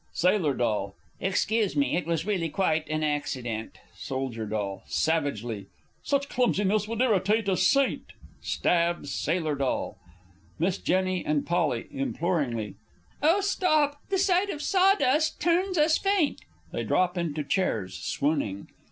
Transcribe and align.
Sail. 0.13 0.51
D. 1.19 1.27
Excuse 1.27 1.75
me, 1.75 1.95
it 1.95 2.07
was 2.07 2.25
really 2.25 2.49
quite 2.49 2.89
an 2.89 3.03
accident. 3.03 3.77
Sold. 3.95 4.33
D. 4.33 4.77
(savagely). 4.87 5.67
Such 6.01 6.27
clumsiness 6.27 6.87
would 6.87 7.01
irritate 7.03 7.47
a 7.47 7.55
saint! 7.55 8.13
[Stabs 8.41 9.11
Sailor 9.13 9.53
Doll. 9.53 9.99
Miss 10.57 10.79
J. 10.79 11.23
and 11.23 11.45
P. 11.45 11.53
(imploringly). 11.91 12.73
Oh, 13.21 13.41
stop! 13.41 13.99
the 14.09 14.17
sight 14.17 14.49
of 14.49 14.63
sawdust 14.63 15.39
turns 15.39 15.77
us 15.77 15.99
faint! 15.99 16.39
[_They 16.73 16.83
drop 16.87 17.15
into 17.15 17.43
chairs, 17.43 17.95
swooning. 17.99 18.69